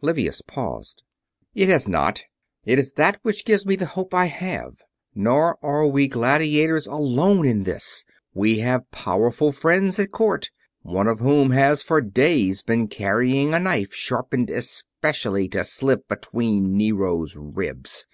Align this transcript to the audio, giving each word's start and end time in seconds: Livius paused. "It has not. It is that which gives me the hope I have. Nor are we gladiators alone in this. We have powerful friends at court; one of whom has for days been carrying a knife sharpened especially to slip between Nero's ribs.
Livius 0.00 0.40
paused. 0.40 1.02
"It 1.54 1.68
has 1.68 1.86
not. 1.86 2.24
It 2.64 2.78
is 2.78 2.92
that 2.94 3.18
which 3.20 3.44
gives 3.44 3.66
me 3.66 3.76
the 3.76 3.84
hope 3.92 4.14
I 4.14 4.24
have. 4.24 4.80
Nor 5.14 5.58
are 5.62 5.86
we 5.86 6.08
gladiators 6.08 6.86
alone 6.86 7.46
in 7.46 7.64
this. 7.64 8.06
We 8.32 8.60
have 8.60 8.90
powerful 8.90 9.52
friends 9.52 9.98
at 9.98 10.10
court; 10.10 10.50
one 10.80 11.08
of 11.08 11.18
whom 11.20 11.50
has 11.50 11.82
for 11.82 12.00
days 12.00 12.62
been 12.62 12.88
carrying 12.88 13.52
a 13.52 13.58
knife 13.60 13.92
sharpened 13.92 14.48
especially 14.48 15.46
to 15.48 15.62
slip 15.62 16.08
between 16.08 16.74
Nero's 16.74 17.36
ribs. 17.36 18.06